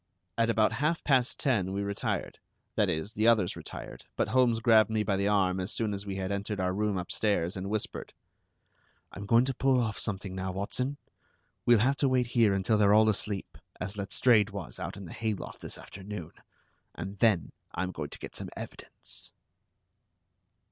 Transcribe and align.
At 0.35 0.49
about 0.49 0.71
half 0.81 1.03
past 1.03 1.39
ten 1.39 1.73
we 1.73 1.83
retired; 1.83 2.39
that 2.73 2.89
is, 2.89 3.13
the 3.13 3.27
others 3.27 3.55
retired, 3.55 4.05
but 4.15 4.29
Holmes 4.29 4.59
grabbed 4.59 4.89
me 4.89 5.03
by 5.03 5.15
the 5.15 5.27
arm 5.27 5.59
as 5.59 5.71
soon 5.71 5.93
as 5.93 6.07
we 6.07 6.15
had 6.15 6.31
entered 6.31 6.59
our 6.59 6.73
room 6.73 6.97
upstairs, 6.97 7.55
and 7.55 7.69
whispered: 7.69 8.11
"I'm 9.11 9.27
going 9.27 9.45
to 9.45 9.53
pull 9.53 9.79
off 9.79 9.99
something 9.99 10.33
now, 10.33 10.51
Watson. 10.53 10.97
We'll 11.67 11.77
have 11.85 11.97
to 11.97 12.09
wait 12.09 12.25
here 12.33 12.55
until 12.55 12.79
they're 12.79 12.95
all 12.95 13.09
asleep, 13.09 13.59
as 13.79 13.95
Letstrayed 13.95 14.49
was 14.49 14.79
out 14.79 14.97
in 14.97 15.05
the 15.05 15.13
hayloft 15.13 15.61
this 15.61 15.77
afternoon, 15.77 16.31
and 16.95 17.19
then 17.19 17.51
I'm 17.75 17.91
going 17.91 18.09
to 18.09 18.17
get 18.17 18.35
some 18.35 18.49
evidence." 18.57 19.29